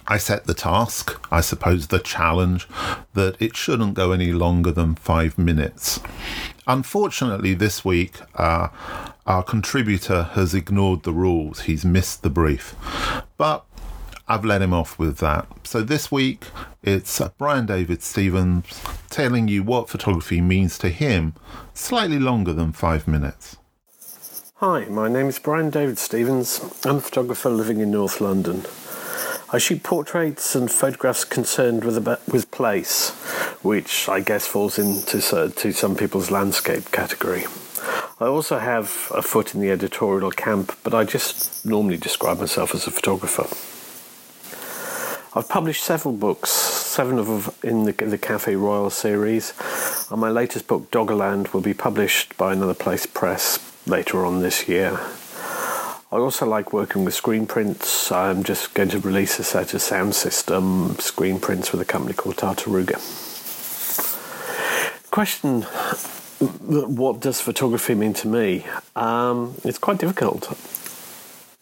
I 0.09 0.19
set 0.19 0.47
the 0.47 0.55
task, 0.55 1.17
I 1.31 1.41
suppose 1.41 1.87
the 1.87 2.01
challenge, 2.01 2.67
that 3.15 3.41
it 3.41 3.57
shouldn't 3.57 3.95
go 3.95 4.11
any 4.11 4.33
longer 4.33 4.73
than 4.73 4.97
five 4.97 5.39
minutes. 5.39 6.01
Unfortunately, 6.67 7.55
this 7.55 7.85
week, 7.85 8.21
uh, 8.37 8.69
our 9.27 9.43
contributor 9.43 10.25
has 10.35 10.55
ignored 10.55 11.03
the 11.03 11.13
rules. 11.13 11.63
He's 11.63 11.85
missed 11.85 12.23
the 12.23 12.31
brief. 12.31 12.75
But 13.37 13.65
I've 14.29 14.45
let 14.45 14.63
him 14.63 14.73
off 14.73 14.99
with 14.99 15.19
that. 15.19 15.47
So 15.65 15.83
this 15.83 16.13
week, 16.13 16.47
it's 16.83 17.21
Brian 17.39 17.67
David 17.67 18.03
Stevens 18.03 18.65
telling 19.11 19.49
you 19.49 19.63
what 19.63 19.89
photography 19.89 20.41
means 20.41 20.79
to 20.79 20.89
him, 20.89 21.35
slightly 21.75 22.19
longer 22.19 22.53
than 22.53 22.73
five 22.73 23.09
minutes. 23.09 23.57
Hi, 24.57 24.85
my 24.85 25.09
name 25.09 25.27
is 25.27 25.41
Brian 25.41 25.71
David 25.71 25.99
Stevens. 25.99 26.61
I'm 26.85 26.97
a 26.97 27.01
photographer 27.01 27.51
living 27.51 27.81
in 27.81 27.91
North 27.91 28.21
London. 28.21 28.63
I 29.55 29.59
shoot 29.59 29.83
portraits 29.83 30.55
and 30.55 30.71
photographs 30.71 31.25
concerned 31.25 31.85
with 31.85 31.99
with 32.33 32.51
place, 32.51 33.11
which 33.61 34.09
I 34.09 34.21
guess 34.21 34.47
falls 34.47 34.79
into 34.79 35.21
to 35.51 35.73
some 35.73 35.95
people's 35.95 36.31
landscape 36.31 36.91
category. 36.91 37.45
I 38.19 38.25
also 38.25 38.59
have 38.59 39.13
a 39.15 39.21
foot 39.21 39.55
in 39.55 39.61
the 39.61 39.71
editorial 39.71 40.31
camp, 40.31 40.79
but 40.83 40.95
I 40.95 41.05
just 41.05 41.67
normally 41.67 41.99
describe 41.99 42.39
myself 42.39 42.75
as 42.75 42.87
a 42.87 42.91
photographer. 42.91 43.47
I've 45.37 45.51
published 45.51 45.85
several 45.85 46.15
books, 46.15 46.51
seven 46.51 47.19
of 47.19 47.27
them 47.27 47.55
in 47.63 47.85
the, 47.85 47.93
the 47.93 48.17
Cafe 48.17 48.57
Royal 48.57 48.89
series, 48.89 49.53
and 50.11 50.19
my 50.19 50.31
latest 50.31 50.67
book, 50.67 50.91
Doggerland, 50.91 51.53
will 51.53 51.61
be 51.61 51.75
published 51.75 52.39
by 52.39 52.55
Another 52.55 52.75
Place 52.75 53.05
Press 53.05 53.59
later 53.87 54.25
on 54.25 54.41
this 54.41 54.67
year. 54.67 54.99
I 56.13 56.17
also 56.17 56.45
like 56.45 56.75
working 56.75 57.07
with 57.07 57.15
screen 57.15 57.47
prints. 57.47 58.13
I'm 58.13 58.43
just 58.43 58.75
going 58.75 58.91
to 58.91 58.99
release 58.99 59.39
a 59.39 59.45
set 59.45 59.73
of 59.73 59.81
sound 59.81 60.15
system 60.15 60.97
screen 60.99 61.41
prints 61.41 61.73
with 61.73 61.81
a 61.81 61.87
company 61.87 62.13
called 62.13 62.37
Tartaruga. 62.37 63.01
Question 65.11 65.63
What 66.43 67.21
does 67.21 67.41
photography 67.41 67.95
mean 67.95 68.13
to 68.13 68.29
me? 68.29 68.67
Um, 68.95 69.55
it's 69.65 69.79
quite 69.79 69.97
difficult. 69.97 70.51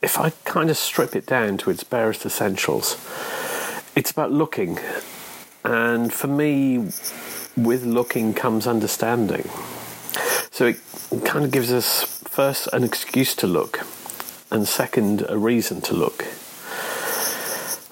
If 0.02 0.18
I 0.18 0.30
kind 0.44 0.68
of 0.68 0.76
strip 0.76 1.14
it 1.14 1.26
down 1.26 1.56
to 1.58 1.70
its 1.70 1.84
barest 1.84 2.26
essentials, 2.26 2.96
it's 3.94 4.10
about 4.10 4.32
looking. 4.32 4.80
And 5.62 6.12
for 6.12 6.26
me, 6.26 6.90
with 7.56 7.84
looking 7.84 8.34
comes 8.34 8.66
understanding. 8.66 9.48
So 10.50 10.66
it 10.66 10.80
kind 11.24 11.44
of 11.44 11.52
gives 11.52 11.72
us 11.72 12.02
first 12.24 12.66
an 12.72 12.82
excuse 12.82 13.36
to 13.36 13.46
look 13.46 13.86
and 14.50 14.66
second, 14.66 15.24
a 15.28 15.38
reason 15.38 15.80
to 15.82 15.94
look. 15.94 16.24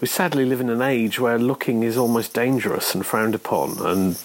We 0.01 0.07
sadly 0.07 0.45
live 0.45 0.61
in 0.61 0.71
an 0.71 0.83
age 0.83 1.19
where 1.19 1.39
looking 1.39 1.83
is 1.83 1.97
almost 1.97 2.33
dangerous 2.33 2.95
and 2.95 3.05
frowned 3.05 3.35
upon 3.35 3.79
and 3.81 4.17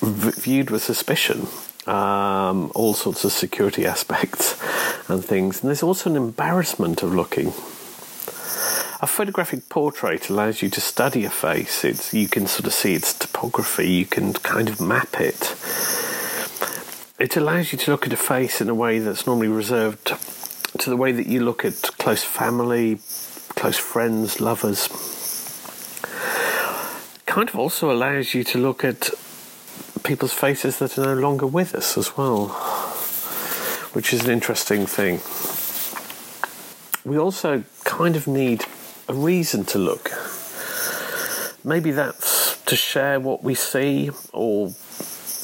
viewed 0.00 0.70
with 0.70 0.82
suspicion. 0.82 1.48
Um, 1.86 2.70
all 2.74 2.94
sorts 2.94 3.24
of 3.24 3.32
security 3.32 3.86
aspects 3.94 4.60
and 5.08 5.24
things. 5.24 5.60
And 5.60 5.68
there's 5.68 5.82
also 5.82 6.10
an 6.10 6.16
embarrassment 6.16 7.02
of 7.02 7.14
looking. 7.14 7.48
A 9.00 9.06
photographic 9.06 9.68
portrait 9.68 10.28
allows 10.28 10.60
you 10.60 10.70
to 10.70 10.80
study 10.80 11.24
a 11.24 11.30
face. 11.30 11.84
It's, 11.84 12.12
you 12.12 12.28
can 12.28 12.46
sort 12.46 12.66
of 12.66 12.72
see 12.72 12.94
its 12.94 13.14
topography, 13.14 13.88
you 13.88 14.06
can 14.06 14.32
kind 14.32 14.68
of 14.68 14.80
map 14.80 15.20
it. 15.20 15.54
It 17.18 17.36
allows 17.36 17.72
you 17.72 17.78
to 17.78 17.90
look 17.90 18.06
at 18.06 18.12
a 18.12 18.16
face 18.16 18.60
in 18.60 18.68
a 18.68 18.74
way 18.74 18.98
that's 18.98 19.26
normally 19.26 19.48
reserved 19.48 20.12
to 20.78 20.90
the 20.90 20.96
way 20.96 21.12
that 21.12 21.26
you 21.26 21.40
look 21.40 21.64
at 21.64 21.82
close 21.98 22.22
family, 22.22 22.98
close 23.50 23.76
friends, 23.76 24.40
lovers. 24.40 24.88
Kind 27.26 27.48
of 27.48 27.56
also 27.56 27.90
allows 27.90 28.34
you 28.34 28.44
to 28.44 28.58
look 28.58 28.84
at 28.84 29.10
people's 30.04 30.32
faces 30.32 30.78
that 30.78 30.96
are 30.96 31.14
no 31.14 31.20
longer 31.20 31.46
with 31.46 31.74
us 31.74 31.98
as 31.98 32.16
well, 32.16 32.48
which 33.92 34.12
is 34.12 34.24
an 34.24 34.30
interesting 34.30 34.86
thing. 34.86 35.20
We 37.04 37.18
also 37.18 37.64
kind 37.84 38.16
of 38.16 38.26
need 38.26 38.64
a 39.08 39.14
reason 39.14 39.64
to 39.66 39.78
look. 39.78 40.10
Maybe 41.64 41.90
that's 41.90 42.60
to 42.62 42.76
share 42.76 43.18
what 43.18 43.42
we 43.42 43.54
see 43.54 44.10
or 44.32 44.68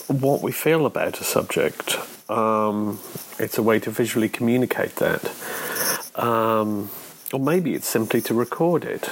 what 0.09 0.43
we 0.43 0.53
feel 0.53 0.87
about 0.87 1.21
a 1.21 1.25
subject. 1.25 1.97
Um, 2.29 3.01
it's 3.39 3.59
a 3.59 3.63
way 3.63 3.79
to 3.81 3.91
visually 3.91 4.29
communicate 4.29 4.97
that. 4.97 5.31
Um, 6.15 6.91
or 7.33 7.41
maybe 7.41 7.75
it's 7.75 7.89
simply 7.89 8.21
to 8.23 8.35
record 8.35 8.85
it. 8.85 9.11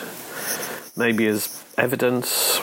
Maybe 0.97 1.27
as 1.27 1.65
evidence 1.77 2.61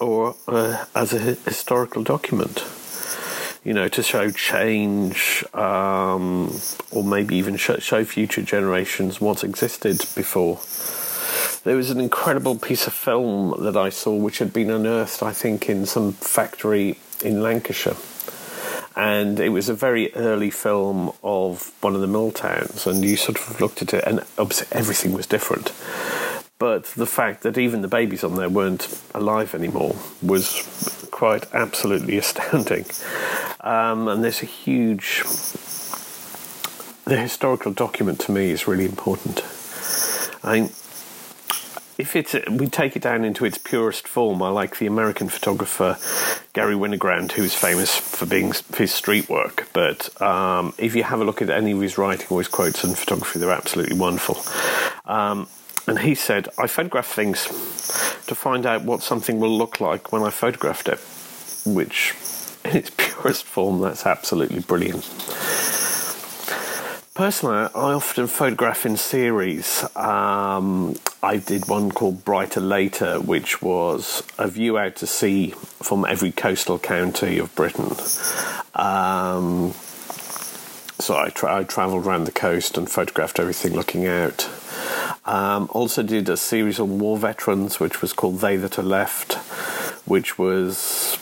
or 0.00 0.36
uh, 0.48 0.84
as 0.94 1.12
a 1.12 1.18
historical 1.18 2.02
document. 2.02 2.64
You 3.64 3.74
know, 3.74 3.88
to 3.88 4.02
show 4.02 4.30
change, 4.30 5.44
um, 5.52 6.56
or 6.92 7.02
maybe 7.02 7.34
even 7.34 7.56
show, 7.56 7.78
show 7.78 8.04
future 8.04 8.42
generations 8.42 9.20
what's 9.20 9.42
existed 9.42 9.98
before. 10.14 10.60
There 11.64 11.76
was 11.76 11.90
an 11.90 11.98
incredible 11.98 12.56
piece 12.56 12.86
of 12.86 12.92
film 12.92 13.54
that 13.64 13.76
I 13.76 13.88
saw, 13.88 14.14
which 14.14 14.38
had 14.38 14.52
been 14.52 14.70
unearthed, 14.70 15.20
I 15.20 15.32
think, 15.32 15.68
in 15.68 15.84
some 15.84 16.12
factory 16.12 16.98
in 17.24 17.42
Lancashire 17.42 17.96
and 18.96 19.38
it 19.38 19.50
was 19.50 19.68
a 19.68 19.74
very 19.74 20.12
early 20.14 20.50
film 20.50 21.12
of 21.22 21.70
one 21.82 21.94
of 21.94 22.00
the 22.00 22.06
mill 22.06 22.32
towns, 22.32 22.86
and 22.86 23.04
you 23.04 23.16
sort 23.16 23.38
of 23.38 23.60
looked 23.60 23.82
at 23.82 23.92
it, 23.92 24.02
and 24.06 24.20
obviously 24.38 24.66
everything 24.72 25.12
was 25.12 25.26
different. 25.26 25.72
But 26.58 26.84
the 26.86 27.06
fact 27.06 27.42
that 27.42 27.58
even 27.58 27.82
the 27.82 27.88
babies 27.88 28.24
on 28.24 28.36
there 28.36 28.48
weren't 28.48 28.98
alive 29.14 29.54
anymore 29.54 29.94
was 30.22 31.08
quite 31.10 31.44
absolutely 31.52 32.16
astounding. 32.24 32.86
Um, 33.60 34.08
and 34.08 34.24
there's 34.24 34.42
a 34.42 34.46
huge. 34.46 35.22
The 37.04 37.18
historical 37.18 37.72
document 37.72 38.20
to 38.20 38.32
me 38.32 38.50
is 38.50 38.66
really 38.66 38.86
important. 38.86 39.44
I 40.42 40.70
if 41.98 42.14
it's 42.14 42.34
we 42.50 42.66
take 42.66 42.94
it 42.96 43.02
down 43.02 43.24
into 43.24 43.44
its 43.44 43.58
purest 43.58 44.06
form, 44.06 44.42
I 44.42 44.48
like 44.48 44.78
the 44.78 44.86
American 44.86 45.28
photographer 45.28 45.96
Garry 46.52 46.74
Winogrand, 46.74 47.32
who's 47.32 47.54
famous 47.54 47.96
for 47.96 48.26
being 48.26 48.52
for 48.52 48.76
his 48.76 48.92
street 48.92 49.28
work. 49.28 49.68
But 49.72 50.20
um, 50.20 50.74
if 50.78 50.94
you 50.94 51.04
have 51.04 51.20
a 51.20 51.24
look 51.24 51.40
at 51.40 51.48
any 51.48 51.72
of 51.72 51.80
his 51.80 51.96
writing 51.96 52.26
or 52.30 52.40
his 52.40 52.48
quotes 52.48 52.84
on 52.84 52.94
photography, 52.94 53.38
they're 53.38 53.50
absolutely 53.50 53.98
wonderful. 53.98 54.38
Um, 55.10 55.48
and 55.86 56.00
he 56.00 56.14
said, 56.14 56.48
"I 56.58 56.66
photograph 56.66 57.06
things 57.06 57.44
to 58.26 58.34
find 58.34 58.66
out 58.66 58.82
what 58.82 59.02
something 59.02 59.40
will 59.40 59.56
look 59.56 59.80
like 59.80 60.12
when 60.12 60.22
I 60.22 60.30
photographed 60.30 60.88
it," 60.88 61.00
which, 61.64 62.14
in 62.64 62.76
its 62.76 62.90
purest 62.96 63.44
form, 63.44 63.80
that's 63.80 64.04
absolutely 64.04 64.60
brilliant. 64.60 65.08
Personally, 67.14 67.70
I 67.74 67.94
often 67.94 68.26
photograph 68.26 68.84
in 68.84 68.98
series. 68.98 69.82
Um, 69.96 70.96
I 71.22 71.38
did 71.38 71.68
one 71.68 71.90
called 71.90 72.24
Brighter 72.24 72.60
Later, 72.60 73.20
which 73.20 73.62
was 73.62 74.22
a 74.38 74.48
view 74.48 74.78
out 74.78 74.96
to 74.96 75.06
sea 75.06 75.50
from 75.82 76.04
every 76.04 76.30
coastal 76.30 76.78
county 76.78 77.38
of 77.38 77.54
Britain. 77.54 77.96
Um, 78.74 79.72
so 80.98 81.16
I, 81.16 81.30
tra- 81.30 81.56
I 81.56 81.64
travelled 81.64 82.06
around 82.06 82.24
the 82.24 82.32
coast 82.32 82.76
and 82.76 82.90
photographed 82.90 83.40
everything 83.40 83.74
looking 83.74 84.06
out. 84.06 84.48
Um, 85.24 85.68
also 85.72 86.02
did 86.02 86.28
a 86.28 86.36
series 86.36 86.78
on 86.78 86.98
war 86.98 87.16
veterans, 87.16 87.80
which 87.80 88.02
was 88.02 88.12
called 88.12 88.40
They 88.40 88.56
That 88.56 88.78
Are 88.78 88.82
Left, 88.82 89.34
which 90.06 90.38
was 90.38 91.18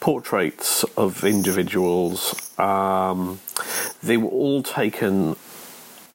portraits 0.00 0.84
of 0.96 1.24
individuals. 1.24 2.34
Um, 2.58 3.40
they 4.02 4.16
were 4.16 4.28
all 4.28 4.62
taken 4.62 5.36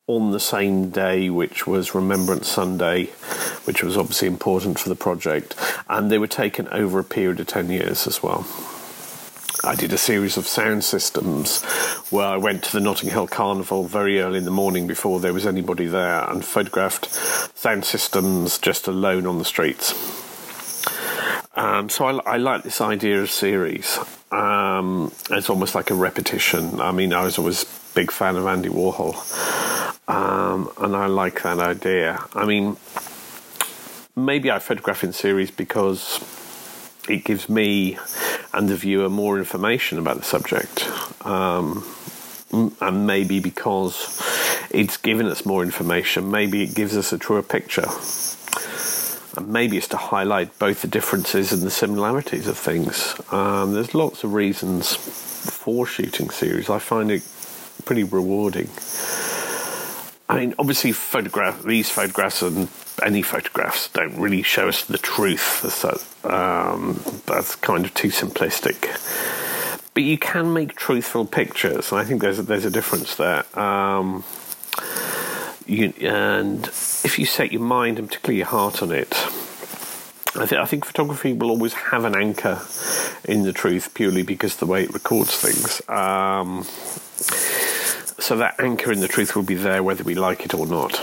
on 0.07 0.31
the 0.31 0.39
same 0.39 0.89
day, 0.91 1.29
which 1.31 1.65
was 1.65 1.95
Remembrance 1.95 2.47
Sunday, 2.47 3.05
which 3.65 3.81
was 3.81 3.97
obviously 3.97 4.27
important 4.27 4.77
for 4.77 4.89
the 4.89 4.95
project, 4.95 5.55
and 5.89 6.11
they 6.11 6.19
were 6.19 6.27
taken 6.27 6.67
over 6.67 6.99
a 6.99 7.03
period 7.03 7.39
of 7.39 7.47
10 7.47 7.69
years 7.69 8.05
as 8.05 8.21
well. 8.21 8.45
I 9.63 9.73
did 9.73 9.91
a 9.93 9.97
series 9.97 10.37
of 10.37 10.45
sound 10.45 10.83
systems 10.83 11.63
where 12.11 12.27
I 12.27 12.37
went 12.37 12.63
to 12.65 12.71
the 12.71 12.79
Notting 12.79 13.09
Hill 13.09 13.25
Carnival 13.25 13.85
very 13.85 14.19
early 14.19 14.37
in 14.37 14.45
the 14.45 14.51
morning 14.51 14.85
before 14.85 15.19
there 15.19 15.33
was 15.33 15.47
anybody 15.47 15.87
there 15.87 16.29
and 16.29 16.45
photographed 16.45 17.11
sound 17.57 17.83
systems 17.83 18.59
just 18.59 18.87
alone 18.87 19.25
on 19.25 19.39
the 19.39 19.45
streets. 19.45 19.93
Um, 21.55 21.89
so 21.89 22.05
I, 22.05 22.33
I, 22.33 22.37
like 22.37 22.63
this 22.63 22.81
idea 22.81 23.21
of 23.21 23.31
series. 23.31 23.97
Um, 24.31 25.11
it's 25.31 25.49
almost 25.49 25.73
like 25.73 25.89
a 25.89 25.95
repetition. 25.95 26.81
I 26.81 26.91
mean, 26.91 27.13
I 27.13 27.23
was 27.23 27.39
always 27.39 27.63
a 27.63 27.95
big 27.95 28.11
fan 28.11 28.35
of 28.35 28.45
Andy 28.45 28.69
Warhol, 28.69 29.15
um, 30.07 30.69
and 30.77 30.95
I 30.95 31.07
like 31.07 31.43
that 31.43 31.59
idea. 31.59 32.23
I 32.33 32.45
mean, 32.45 32.77
maybe 34.15 34.51
I 34.51 34.59
photograph 34.59 35.03
in 35.03 35.13
series 35.13 35.51
because 35.51 36.19
it 37.09 37.23
gives 37.23 37.49
me 37.49 37.97
and 38.53 38.69
the 38.69 38.75
viewer 38.75 39.09
more 39.09 39.37
information 39.37 39.97
about 39.97 40.17
the 40.17 40.23
subject. 40.23 40.87
Um, 41.25 41.83
and 42.51 43.05
maybe 43.05 43.39
because 43.39 44.21
it's 44.71 44.97
given 44.97 45.25
us 45.25 45.45
more 45.45 45.63
information, 45.63 46.31
maybe 46.31 46.63
it 46.63 46.73
gives 46.73 46.95
us 46.95 47.11
a 47.11 47.17
truer 47.17 47.41
picture. 47.41 47.87
And 49.37 49.49
maybe 49.49 49.77
it's 49.77 49.89
to 49.89 49.97
highlight 49.97 50.57
both 50.59 50.81
the 50.81 50.87
differences 50.87 51.51
and 51.51 51.63
the 51.63 51.71
similarities 51.71 52.47
of 52.47 52.57
things. 52.57 53.15
Um, 53.31 53.73
there's 53.73 53.93
lots 53.93 54.23
of 54.23 54.33
reasons 54.33 54.95
for 54.95 55.85
shooting 55.85 56.29
series. 56.29 56.69
I 56.69 56.79
find 56.79 57.11
it 57.11 57.27
pretty 57.83 58.03
rewarding. 58.03 58.69
I 60.27 60.39
mean, 60.39 60.55
obviously, 60.57 60.91
photograph 60.91 61.61
these 61.63 61.89
photographs 61.89 62.41
and 62.41 62.67
any 63.03 63.21
photographs 63.21 63.89
don't 63.89 64.17
really 64.17 64.41
show 64.41 64.67
us 64.67 64.83
the 64.85 64.97
truth. 64.97 65.71
So 65.71 65.99
um, 66.29 66.99
that's 67.25 67.55
kind 67.55 67.85
of 67.85 67.93
too 67.93 68.07
simplistic. 68.07 68.89
But 69.93 70.03
you 70.03 70.17
can 70.17 70.51
make 70.53 70.75
truthful 70.75 71.25
pictures, 71.25 71.91
and 71.91 72.01
I 72.01 72.03
think 72.03 72.21
there's 72.21 72.39
a, 72.39 72.43
there's 72.43 72.65
a 72.65 72.71
difference 72.71 73.15
there. 73.15 73.45
Um, 73.57 74.23
you, 75.65 75.93
and 76.01 76.65
if 76.67 77.17
you 77.17 77.25
set 77.25 77.51
your 77.51 77.61
mind 77.61 77.97
and 77.99 78.07
particularly 78.07 78.39
your 78.39 78.47
heart 78.47 78.83
on 78.83 78.91
it, 78.91 79.13
I, 80.35 80.45
th- 80.45 80.59
I 80.59 80.65
think 80.65 80.85
photography 80.85 81.31
will 81.33 81.49
always 81.49 81.73
have 81.73 82.03
an 82.03 82.15
anchor 82.15 82.61
in 83.23 83.43
the 83.43 83.53
truth 83.53 83.93
purely 83.93 84.21
because 84.21 84.57
the 84.57 84.65
way 84.65 84.83
it 84.83 84.93
records 84.93 85.35
things. 85.37 85.81
Um, 85.87 86.65
so 88.25 88.35
that 88.37 88.59
anchor 88.59 88.91
in 88.91 89.01
the 89.01 89.07
truth 89.07 89.35
will 89.35 89.43
be 89.43 89.53
there 89.53 89.83
whether 89.83 90.03
we 90.03 90.15
like 90.15 90.43
it 90.45 90.53
or 90.55 90.65
not. 90.65 90.95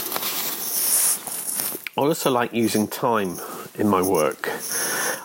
I 1.96 2.00
also 2.00 2.32
like 2.32 2.52
using 2.52 2.88
time 2.88 3.38
in 3.76 3.88
my 3.88 4.02
work. 4.02 4.50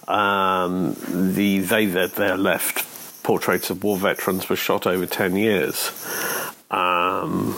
Um, 0.08 0.96
the 1.10 1.58
they 1.58 1.88
that 1.88 2.14
they're 2.14 2.38
left 2.38 2.86
portraits 3.24 3.72
of 3.72 3.84
war 3.84 3.98
veterans 3.98 4.48
were 4.48 4.56
shot 4.56 4.86
over 4.86 5.08
ten 5.08 5.36
years. 5.36 5.92
Um, 6.70 7.58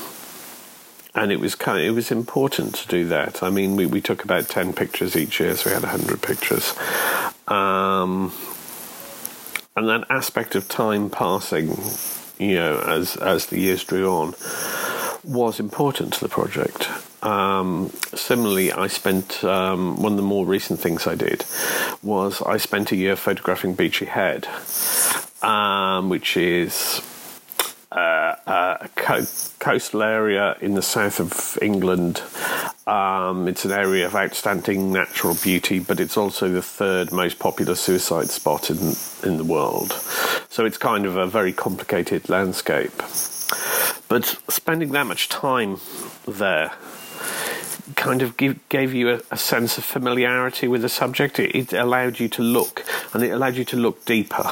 and 1.14 1.34
it 1.34 1.42
was 1.42 1.56
kind 1.56 1.78
of, 1.78 1.84
it 1.84 1.92
was 1.92 2.10
important 2.10 2.76
to 2.76 2.88
do 2.88 3.08
that. 3.10 3.44
I 3.44 3.50
mean, 3.50 3.76
we, 3.76 3.88
we 3.88 4.00
took 4.00 4.24
about 4.24 4.48
ten 4.48 4.72
pictures 4.72 5.18
each 5.18 5.42
year, 5.42 5.58
so 5.58 5.70
we 5.70 5.74
had 5.74 5.84
hundred 5.84 6.22
pictures. 6.22 6.74
Um, 7.46 8.32
and 9.76 9.90
that 9.90 10.06
aspect 10.10 10.56
of 10.56 10.70
time 10.70 11.10
passing, 11.10 11.78
you 12.40 12.56
know, 12.56 12.80
as 12.80 13.16
as 13.18 13.48
the 13.48 13.60
years 13.60 13.84
drew 13.84 14.10
on, 14.10 14.34
was 15.24 15.60
important 15.60 16.14
to 16.14 16.22
the 16.22 16.30
project. 16.30 16.90
Um, 17.22 17.92
similarly, 18.16 18.72
I 18.72 18.88
spent 18.88 19.44
um, 19.44 20.02
one 20.02 20.14
of 20.14 20.18
the 20.18 20.24
more 20.24 20.46
recent 20.46 20.80
things 20.80 21.06
I 21.06 21.16
did 21.16 21.46
was 22.02 22.42
I 22.42 22.58
spent 22.58 22.92
a 22.92 22.96
year 22.96 23.18
photographing 23.18 23.74
Beachy 23.76 24.06
Head, 24.06 24.48
um, 25.42 26.08
which 26.08 26.38
is 26.38 27.02
uh, 27.92 28.36
a 28.48 28.90
co- 28.96 29.26
coastal 29.60 30.04
area 30.04 30.56
in 30.62 30.76
the 30.76 30.82
south 30.82 31.20
of 31.20 31.58
England. 31.62 32.22
Um, 32.88 33.48
it's 33.48 33.66
an 33.66 33.72
area 33.72 34.06
of 34.06 34.16
outstanding 34.16 34.94
natural 34.94 35.36
beauty, 35.36 35.80
but 35.80 36.00
it's 36.00 36.16
also 36.16 36.50
the 36.50 36.62
third 36.62 37.12
most 37.12 37.38
popular 37.38 37.76
suicide 37.76 38.30
spot 38.30 38.70
in 38.70 38.96
in 39.24 39.38
the 39.38 39.44
world. 39.44 40.00
So 40.50 40.66
it's 40.66 40.78
kind 40.78 41.06
of 41.06 41.16
a 41.16 41.28
very 41.28 41.54
complicated 41.54 42.28
landscape. 42.28 42.98
But 44.08 44.26
spending 44.50 44.92
that 44.94 45.06
much 45.06 45.30
time 45.30 45.80
there 46.28 46.74
kind 47.96 48.22
of 48.22 48.38
give, 48.38 48.58
gave 48.70 48.94
you 48.94 49.10
a, 49.10 49.22
a, 49.32 49.38
sense 49.38 49.78
of 49.78 49.84
familiarity 49.84 50.68
with 50.68 50.82
the 50.82 50.90
subject. 50.90 51.40
It, 51.40 51.56
it, 51.56 51.74
allowed 51.74 52.20
you 52.20 52.28
to 52.30 52.42
look, 52.42 52.84
and 53.14 53.24
it 53.24 53.30
allowed 53.30 53.56
you 53.56 53.66
to 53.66 53.78
look 53.78 54.06
deeper. 54.06 54.52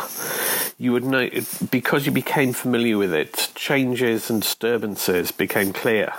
You 0.77 0.91
would 0.91 1.03
know 1.03 1.29
because 1.71 2.05
you 2.05 2.11
became 2.11 2.53
familiar 2.53 2.97
with 2.97 3.13
it. 3.13 3.51
Changes 3.55 4.29
and 4.29 4.41
disturbances 4.41 5.31
became 5.31 5.73
clear. 5.73 6.13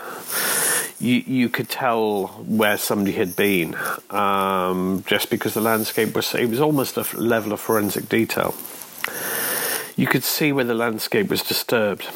You 0.99 1.23
you 1.27 1.49
could 1.49 1.69
tell 1.69 2.27
where 2.47 2.77
somebody 2.77 3.13
had 3.13 3.37
been 3.37 3.77
um, 4.11 5.05
just 5.07 5.31
because 5.31 5.55
the 5.55 5.61
landscape 5.61 6.15
was. 6.17 6.35
It 6.35 6.51
was 6.51 6.61
almost 6.61 6.97
a 6.97 7.07
level 7.17 7.53
of 7.53 7.61
forensic 7.61 8.09
detail. 8.09 8.55
You 9.99 10.07
could 10.07 10.23
see 10.23 10.53
where 10.53 10.65
the 10.65 10.75
landscape 10.75 11.29
was 11.29 11.43
disturbed. 11.43 12.07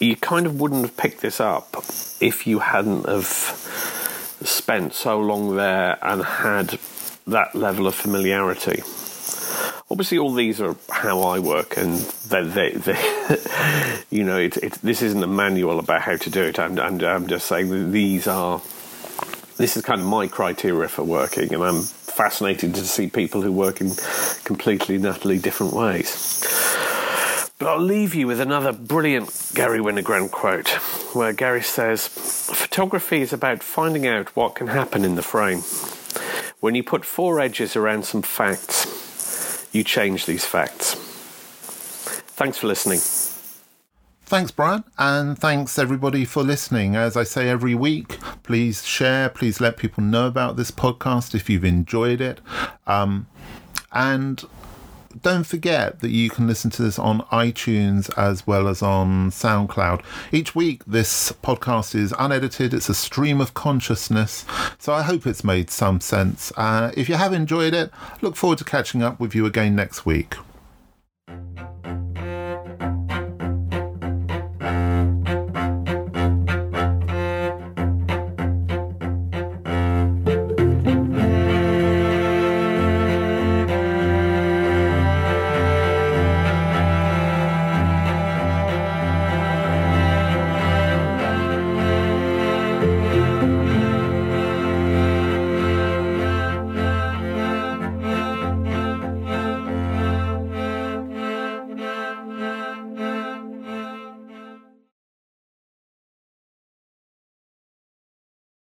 You 0.00 0.16
kind 0.16 0.46
of 0.46 0.58
wouldn't 0.58 0.80
have 0.80 0.96
picked 0.96 1.20
this 1.20 1.40
up 1.40 1.76
if 2.22 2.46
you 2.46 2.60
hadn't 2.60 3.06
have 3.06 3.26
spent 3.26 4.94
so 4.94 5.20
long 5.20 5.54
there 5.54 5.98
and 6.00 6.24
had 6.24 6.78
that 7.26 7.54
level 7.54 7.86
of 7.86 7.94
familiarity. 7.94 8.82
Obviously, 9.90 10.16
all 10.16 10.32
these 10.32 10.58
are 10.62 10.74
how 10.88 11.20
I 11.20 11.38
work, 11.38 11.76
and 11.76 11.98
they, 11.98 12.44
they, 12.44 12.70
they 12.70 14.00
you 14.10 14.24
know, 14.24 14.38
it, 14.38 14.56
it, 14.56 14.72
this 14.82 15.02
isn't 15.02 15.22
a 15.22 15.26
manual 15.26 15.80
about 15.80 16.00
how 16.00 16.16
to 16.16 16.30
do 16.30 16.44
it. 16.44 16.58
I'm, 16.58 16.78
I'm, 16.80 16.98
I'm 17.04 17.26
just 17.26 17.46
saying 17.46 17.92
these 17.92 18.26
are, 18.26 18.62
this 19.58 19.76
is 19.76 19.82
kind 19.82 20.00
of 20.00 20.06
my 20.06 20.28
criteria 20.28 20.88
for 20.88 21.02
working, 21.02 21.52
and 21.52 21.62
I'm 21.62 21.82
fascinated 21.82 22.74
to 22.76 22.86
see 22.86 23.10
people 23.10 23.42
who 23.42 23.52
work 23.52 23.82
in 23.82 23.90
completely 24.44 24.94
and 24.94 25.04
utterly 25.04 25.38
different 25.38 25.74
ways. 25.74 26.57
But 27.58 27.68
I'll 27.68 27.80
leave 27.80 28.14
you 28.14 28.28
with 28.28 28.40
another 28.40 28.72
brilliant 28.72 29.50
Garry 29.52 29.80
Winogrand 29.80 30.30
quote, 30.30 30.68
where 31.12 31.32
Garry 31.32 31.62
says, 31.62 32.06
Photography 32.06 33.20
is 33.20 33.32
about 33.32 33.64
finding 33.64 34.06
out 34.06 34.36
what 34.36 34.54
can 34.54 34.68
happen 34.68 35.04
in 35.04 35.16
the 35.16 35.22
frame. 35.22 35.62
When 36.60 36.76
you 36.76 36.84
put 36.84 37.04
four 37.04 37.40
edges 37.40 37.74
around 37.74 38.04
some 38.04 38.22
facts, 38.22 39.68
you 39.72 39.82
change 39.82 40.26
these 40.26 40.44
facts. 40.44 40.94
Thanks 42.36 42.58
for 42.58 42.68
listening. 42.68 43.00
Thanks, 44.22 44.52
Brian, 44.52 44.84
and 44.96 45.36
thanks 45.36 45.80
everybody 45.80 46.24
for 46.24 46.44
listening. 46.44 46.94
As 46.94 47.16
I 47.16 47.24
say 47.24 47.48
every 47.48 47.74
week, 47.74 48.18
please 48.44 48.84
share, 48.84 49.30
please 49.30 49.60
let 49.60 49.78
people 49.78 50.04
know 50.04 50.28
about 50.28 50.56
this 50.56 50.70
podcast 50.70 51.34
if 51.34 51.50
you've 51.50 51.64
enjoyed 51.64 52.20
it. 52.20 52.40
Um, 52.86 53.26
and 53.90 54.44
don't 55.22 55.44
forget 55.44 56.00
that 56.00 56.10
you 56.10 56.30
can 56.30 56.46
listen 56.46 56.70
to 56.72 56.82
this 56.82 56.98
on 56.98 57.20
iTunes 57.32 58.10
as 58.18 58.46
well 58.46 58.68
as 58.68 58.82
on 58.82 59.30
SoundCloud. 59.30 60.02
Each 60.32 60.54
week, 60.54 60.84
this 60.86 61.32
podcast 61.32 61.94
is 61.94 62.14
unedited, 62.18 62.74
it's 62.74 62.88
a 62.88 62.94
stream 62.94 63.40
of 63.40 63.54
consciousness, 63.54 64.44
so 64.78 64.92
I 64.92 65.02
hope 65.02 65.26
it's 65.26 65.44
made 65.44 65.70
some 65.70 66.00
sense. 66.00 66.52
Uh, 66.56 66.92
if 66.96 67.08
you 67.08 67.16
have 67.16 67.32
enjoyed 67.32 67.74
it, 67.74 67.90
look 68.20 68.36
forward 68.36 68.58
to 68.58 68.64
catching 68.64 69.02
up 69.02 69.20
with 69.20 69.34
you 69.34 69.46
again 69.46 69.74
next 69.74 70.06
week. 70.06 70.36